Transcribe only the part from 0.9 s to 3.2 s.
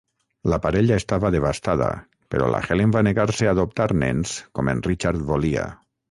estava devastada, però la Helen va